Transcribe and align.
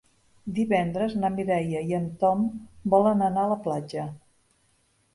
Divendres 0.59 1.13
na 1.25 1.31
Mireia 1.35 1.83
i 1.91 1.95
en 1.99 2.09
Tom 2.25 2.43
volen 2.97 3.25
anar 3.31 3.47
a 3.47 3.55
la 3.57 3.63
platja. 3.71 4.11